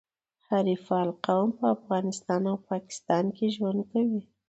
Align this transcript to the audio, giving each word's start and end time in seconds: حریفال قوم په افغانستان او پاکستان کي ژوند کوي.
حریفال 0.49 1.07
قوم 1.25 1.49
په 1.59 1.65
افغانستان 1.75 2.41
او 2.51 2.57
پاکستان 2.71 3.23
کي 3.35 3.45
ژوند 3.55 3.79
کوي. 3.91 4.21